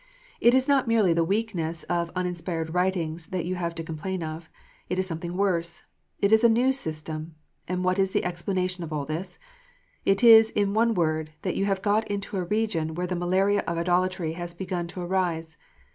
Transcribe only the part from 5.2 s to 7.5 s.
worse: it is a new system.